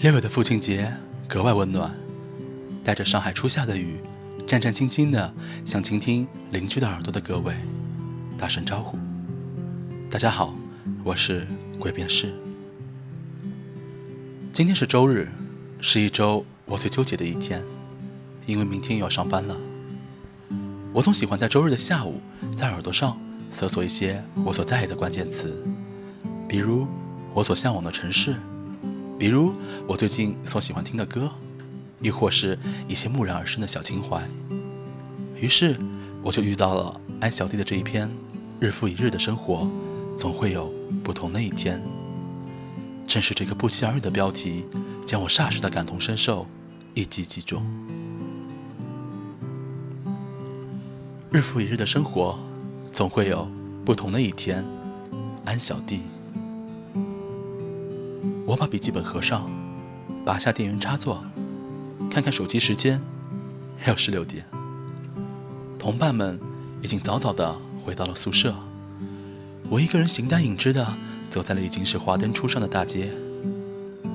[0.00, 0.94] 六月的父亲节
[1.26, 1.92] 格外温暖，
[2.84, 3.98] 带着上海初夏的雨，
[4.46, 5.34] 战战兢兢的
[5.64, 7.52] 向倾听邻居的耳朵的各位
[8.38, 8.96] 打声招呼
[10.08, 10.54] ：“大家好，
[11.02, 11.44] 我是
[11.80, 12.32] 鬼辩士。
[14.52, 15.28] 今天是周日，
[15.80, 17.60] 是一周我最纠结的一天，
[18.46, 19.56] 因为明天又要上班了。
[20.92, 22.20] 我总喜欢在周日的下午，
[22.54, 23.20] 在耳朵上
[23.50, 25.60] 搜索一些我所在意的关键词，
[26.48, 26.86] 比如
[27.34, 28.36] 我所向往的城市。”
[29.18, 29.52] 比如
[29.86, 31.28] 我最近所喜欢听的歌，
[32.00, 34.22] 亦或是一些蓦然而生的小情怀。
[35.34, 35.76] 于是
[36.22, 38.08] 我就遇到了安小弟的这一篇
[38.60, 39.68] “日复一日的生活，
[40.16, 41.82] 总会有不同的一天”。
[43.08, 44.64] 正是这个不期而遇的标题，
[45.04, 46.46] 将我霎时的感同身受
[46.94, 47.64] 一击即中。
[51.32, 52.38] 日复一日的生活，
[52.92, 53.50] 总会有
[53.84, 54.64] 不同的一天。
[55.44, 56.02] 安小弟。
[58.48, 59.46] 我把笔记本合上，
[60.24, 61.22] 拔下电源插座，
[62.10, 62.98] 看看手机时间，
[63.86, 64.42] 要十六点。
[65.78, 66.40] 同伴们
[66.80, 68.54] 已经早早的回到了宿舍，
[69.68, 70.96] 我一个人形单影只的
[71.28, 73.12] 走在了已经是华灯初上的大街。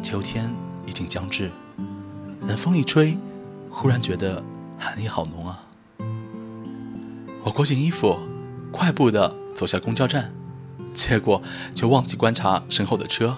[0.02, 0.52] 秋天
[0.88, 1.52] 已经将至，
[2.48, 3.16] 冷风一吹，
[3.70, 4.44] 忽然觉得
[4.80, 5.64] 寒意好浓啊。
[7.44, 8.18] 我裹紧衣服，
[8.72, 10.34] 快步的走下公交站，
[10.92, 11.40] 结果
[11.76, 13.38] 就忘记观察身后的车。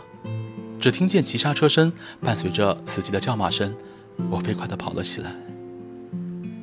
[0.86, 1.92] 只听见急刹车声，
[2.22, 3.76] 伴随着司机的叫骂声，
[4.30, 5.36] 我飞快地跑了起来。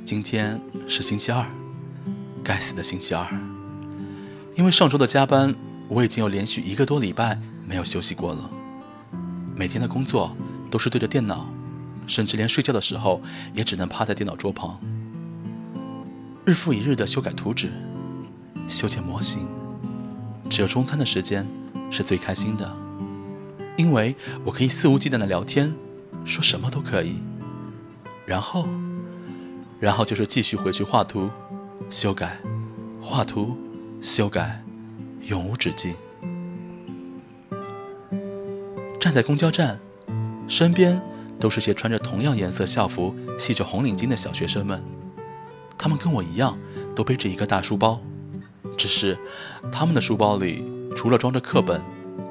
[0.05, 1.45] 今天是星期二，
[2.45, 3.27] 该死的星期二！
[4.55, 5.53] 因为上周的加班，
[5.89, 8.49] 我已经有连续一个多礼拜没有休息过了。
[9.57, 10.37] 每天的工作
[10.71, 11.45] 都是对着电脑，
[12.07, 13.21] 甚至连睡觉的时候
[13.53, 14.81] 也只能趴在电脑桌旁，
[16.45, 17.73] 日复一日地修改图纸、
[18.69, 19.49] 修建模型。
[20.49, 21.45] 只有中餐的时间
[21.91, 22.82] 是最开心的。
[23.77, 25.73] 因为我可以肆无忌惮的聊天，
[26.25, 27.17] 说什么都可以。
[28.27, 28.69] 然后，
[29.81, 31.29] 然后就是继续回去画图、
[31.91, 32.39] 修改、
[33.01, 33.57] 画图、
[34.01, 34.63] 修改，
[35.23, 35.95] 永无止境。
[39.01, 39.81] 站在公交站，
[40.47, 41.03] 身边
[41.41, 44.81] 都是些穿着同样颜色校服、系着红领巾的小学生们。
[45.77, 46.57] 他们跟我一样，
[46.95, 48.01] 都背着一个大书包，
[48.77, 49.19] 只是
[49.73, 50.63] 他们的书包里
[50.95, 51.83] 除了装着课本、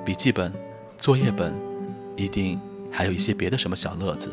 [0.05, 0.53] 笔记本。
[1.01, 1.51] 作业本，
[2.15, 4.31] 一定还有一些别的什么小乐子。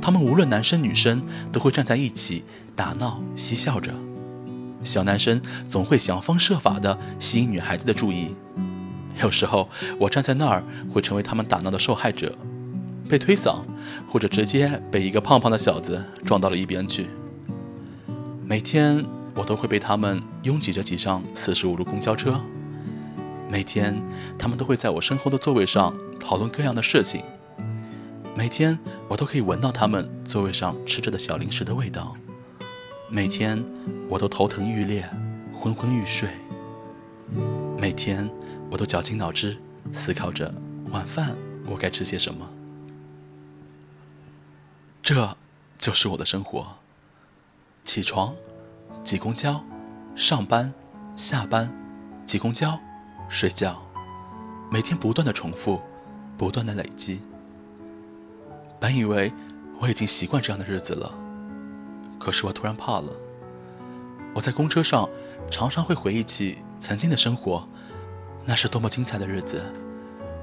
[0.00, 1.20] 他们无论男生女生，
[1.50, 2.44] 都会站在一起
[2.76, 3.92] 打闹嬉笑着。
[4.84, 8.36] 小男生总会想方设法的吸引女孩子的注意。
[9.20, 12.38] 有时候我站在那儿，会成为他们打闹的受害者，
[13.08, 13.62] 被推搡，
[14.08, 17.06] 或者直接被一个胖胖的小子撞到了一边去。
[18.44, 19.04] 每天
[19.34, 22.40] 我都会被他们拥挤着挤上四十五路公交车。
[23.48, 24.02] 每天，
[24.38, 27.22] 他们都会在我身后的座位上讨论各样的事情。
[28.34, 32.14] 每天，我都可以闻到他们座位上吃着的小零食的味道。
[33.08, 33.64] 每天，
[34.08, 35.08] 我都头疼欲裂，
[35.58, 36.28] 昏昏欲睡。
[37.78, 38.28] 每天，
[38.70, 39.56] 我都绞尽脑汁
[39.92, 40.52] 思考着
[40.90, 41.36] 晚饭
[41.66, 42.48] 我该吃些什么。
[45.00, 45.36] 这
[45.78, 46.66] 就是我的生活：
[47.84, 48.34] 起床，
[49.04, 49.64] 挤公交，
[50.16, 50.74] 上班，
[51.14, 51.72] 下班，
[52.26, 52.78] 挤公交。
[53.28, 53.82] 睡觉，
[54.70, 55.80] 每天不断的重复，
[56.36, 57.20] 不断的累积。
[58.78, 59.32] 本以为
[59.80, 61.12] 我已经习惯这样的日子了，
[62.18, 63.10] 可是我突然怕了。
[64.34, 65.08] 我在公车上
[65.50, 67.66] 常常会回忆起曾经的生活，
[68.44, 69.62] 那是多么精彩的日子，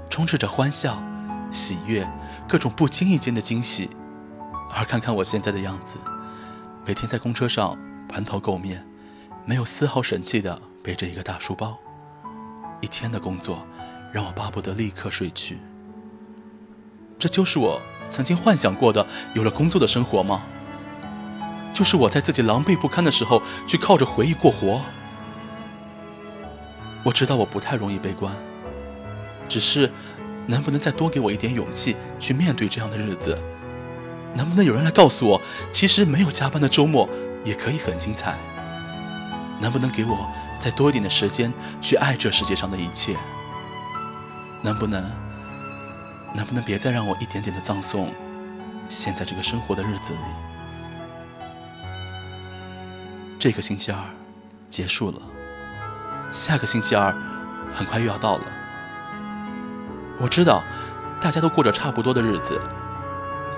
[0.09, 1.01] 充斥着欢笑、
[1.51, 2.07] 喜悦，
[2.49, 3.89] 各种不经意间的惊喜。
[4.75, 5.97] 而看看我现在的样子，
[6.85, 7.77] 每天在公车上
[8.09, 8.85] 蓬头垢面，
[9.45, 11.77] 没有丝毫神气的背着一个大书包。
[12.83, 13.65] 一天的工作，
[14.11, 15.57] 让我巴不得立刻睡去。
[17.17, 20.41] 这就是我曾经幻想过的有了工作的生活吗？
[21.73, 24.81] 就是我在自己狼狈不堪的时候，去靠着回忆过活。
[27.05, 28.35] 我知道我不太容易悲观，
[29.47, 29.89] 只是
[30.45, 33.41] 能不能再多给我一点勇气去面对这样的日子？
[34.35, 35.41] 能不能有人来告诉我，
[35.71, 37.07] 其实没有加班的周末
[37.45, 38.37] 也可以很精彩？
[39.61, 40.29] 能不能给我？
[40.63, 41.51] 再多一点的时间
[41.81, 43.17] 去爱这世界上的一切，
[44.61, 45.03] 能不能？
[46.33, 48.13] 能不能别再让我一点点的葬送
[48.87, 50.19] 现在这个生活的日子里？
[53.37, 53.99] 这个星期二
[54.69, 55.21] 结束了，
[56.31, 57.13] 下个星期二
[57.73, 58.45] 很快又要到了。
[60.17, 60.63] 我知道
[61.19, 62.57] 大家都过着差不多的日子，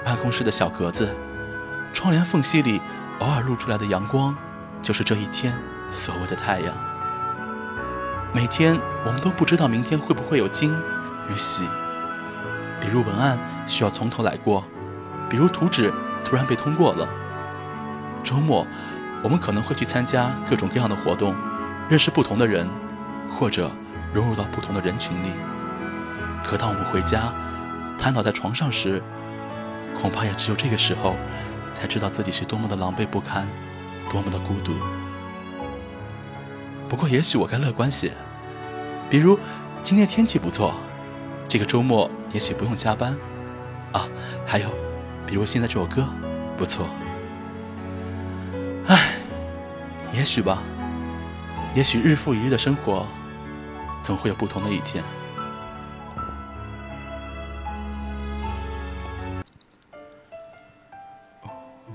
[0.04, 1.16] 办公室的小格子，
[1.94, 2.82] 窗帘缝隙里
[3.20, 4.36] 偶尔露出来的阳光，
[4.82, 5.56] 就是这一天
[5.92, 6.95] 所谓的太阳。
[8.36, 10.78] 每天，我们都不知道明天会不会有惊
[11.30, 11.64] 与喜。
[12.82, 14.62] 比如文案需要从头来过，
[15.30, 15.90] 比如图纸
[16.26, 17.08] 突然被通过了。
[18.26, 18.68] 周末，
[19.24, 21.34] 我们可能会去参加各种各样的活动，
[21.88, 22.68] 认识不同的人，
[23.40, 23.72] 或者
[24.14, 25.32] 融入到不同的人群里。
[26.44, 27.34] 可当我们回家，
[27.98, 29.02] 瘫倒在床上时，
[29.98, 31.16] 恐怕也只有这个时候，
[31.74, 33.48] 才知道自己是多么的狼狈不堪，
[34.10, 34.74] 多么的孤独。
[36.90, 38.12] 不过，也许我该乐观些，
[39.10, 39.40] 比如
[39.84, 40.74] 今天天气不错，
[41.48, 43.16] 这个周末也许不用加班。
[43.92, 44.10] 啊，
[44.46, 44.70] 还有，
[45.26, 46.06] 比如现在这首歌
[46.58, 46.90] 不错。
[48.88, 49.16] 唉，
[50.12, 50.62] 也许吧，
[51.74, 53.08] 也许日复一日的生活，
[54.02, 55.04] 总会有不同的一天。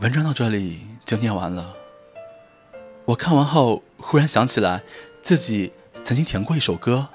[0.00, 1.74] 文章到这里就念完了。
[3.04, 4.82] 我看完后，忽然想起来，
[5.20, 5.72] 自己
[6.10, 7.06] 曾经填过一首歌，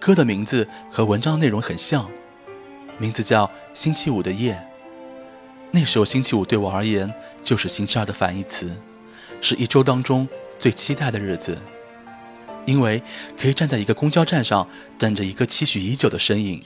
[0.00, 2.08] 歌的名字和文章的内容很像，
[2.96, 4.54] 名字叫《星期五的夜》。
[5.70, 7.12] 那时候星期五对我而言
[7.42, 8.74] 就是星期二的反义词，
[9.42, 10.26] 是一周当中
[10.58, 11.58] 最期待的日子，
[12.64, 13.02] 因为
[13.38, 14.66] 可以站在一个公交站上
[14.96, 16.62] 等着一个期许已久的身影。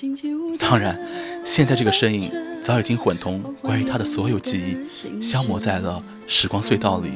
[0.60, 0.96] 当然，
[1.44, 2.47] 现在这个身影。
[2.68, 7.12] 早已经混同关于他的所有记忆，消磨在了时光隧道里。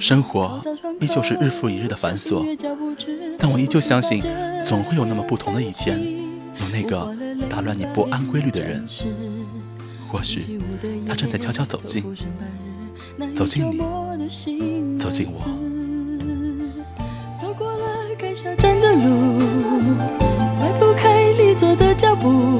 [0.00, 0.60] 生活
[1.00, 2.44] 依旧是日复一日的繁琐，
[3.38, 4.20] 但我依旧相信，
[4.64, 5.96] 总会有那么不同的一天，
[6.56, 7.16] 有那个
[7.48, 8.84] 打乱你不安规律的人。
[10.08, 10.60] 或许
[11.06, 12.02] 他正在悄悄走近，
[13.32, 15.44] 走近你，走近我。
[17.40, 19.38] 走过了该下站的路，
[20.58, 22.58] 迈不开离座的脚步。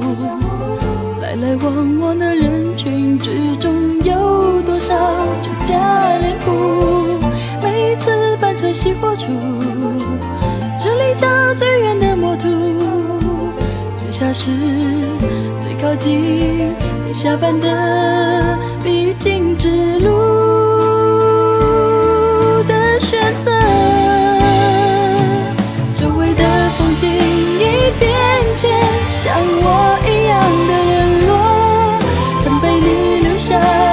[1.47, 3.73] 来来往往的人群之中，
[4.03, 4.93] 有多少
[5.41, 5.77] 真假
[6.17, 7.21] 脸谱？
[7.63, 9.27] 每一次伴随熄火处，
[10.83, 14.51] 这离家最远的摩托，留下是
[15.57, 16.75] 最靠近
[17.07, 20.11] 你下班的必经之路
[22.63, 23.51] 的选择。
[25.95, 26.43] 周围的
[26.77, 28.11] 风景一变
[28.57, 28.77] 迁，
[29.07, 29.97] 像我
[33.49, 33.86] 变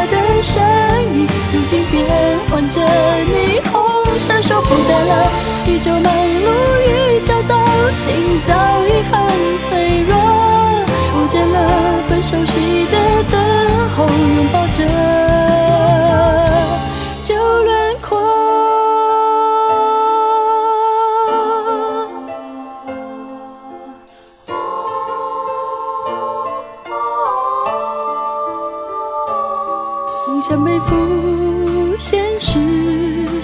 [30.46, 31.96] 想背负。
[31.98, 32.58] 现实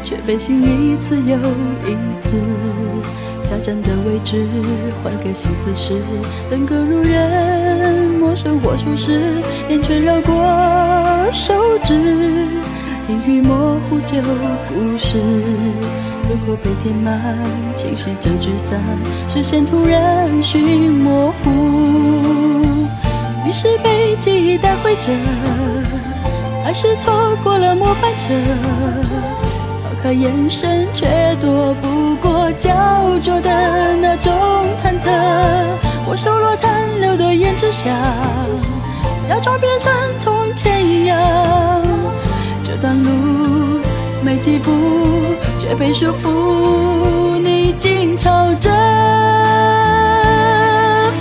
[0.05, 1.37] 却被心一次又
[1.88, 2.37] 一次
[3.43, 4.47] 下站的位置，
[5.02, 5.99] 换个新姿势，
[6.50, 10.35] 等个路人，陌生或熟识，眼圈绕过
[11.32, 11.55] 手
[11.85, 11.94] 指，
[13.08, 14.20] 阴雨模糊旧
[14.69, 15.17] 故事，
[16.29, 17.19] 轮廓被填满，
[17.75, 18.79] 清晰着聚散，
[19.26, 21.50] 视线突然寻模糊，
[23.49, 25.08] 于是被记忆带回着。
[26.70, 28.28] 还是错过了末班车，
[29.82, 34.32] 抛开眼神，却躲不过焦灼的那种
[34.81, 35.11] 忐忑。
[36.06, 37.93] 我收落残留的胭脂香，
[39.28, 41.18] 假装变成从前一样。
[42.62, 43.80] 这段路
[44.23, 44.71] 没几步，
[45.59, 48.71] 却被束缚，逆境朝着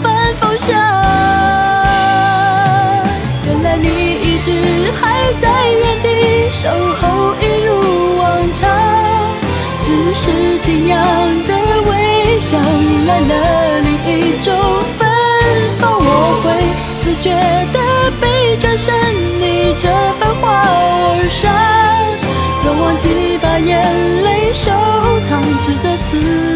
[0.03, 0.77] 反方向。
[10.21, 11.01] 是清扬
[11.47, 11.53] 的
[11.89, 14.53] 微笑迎来了另一种
[14.97, 15.09] 芬
[15.79, 15.93] 芳。
[15.97, 16.03] 我
[16.43, 16.45] 会
[17.01, 17.29] 自觉
[17.71, 17.79] 地
[18.19, 18.93] 被转身
[19.39, 21.49] 逆着繁华而上，
[22.65, 23.79] 若忘记把眼
[24.21, 24.69] 泪收
[25.29, 26.49] 藏，只这次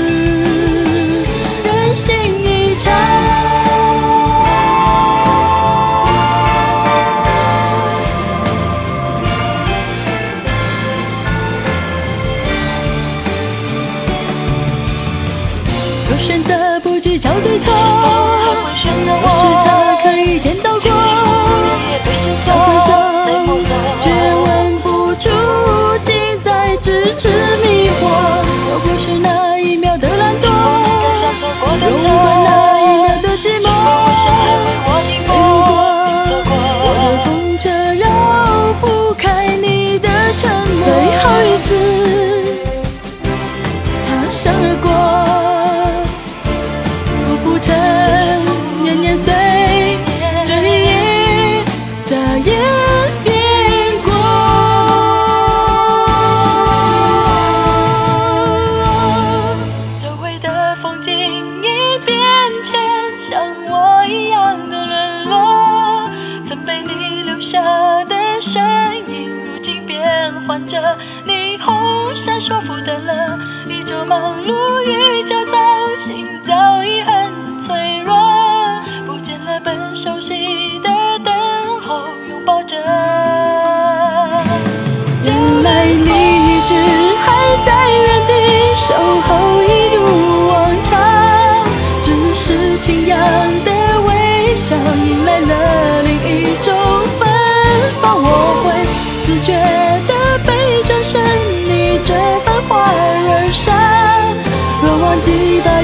[44.33, 45.12] 一闪而过。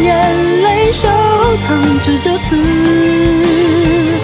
[0.03, 1.07] 眼泪收
[1.57, 4.18] 藏着这次。